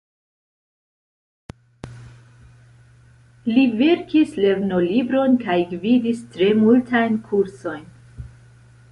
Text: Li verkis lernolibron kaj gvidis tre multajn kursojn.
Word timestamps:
Li 3.49 3.65
verkis 3.81 4.33
lernolibron 4.45 5.37
kaj 5.43 5.57
gvidis 5.75 6.23
tre 6.37 6.49
multajn 6.63 7.21
kursojn. 7.29 7.85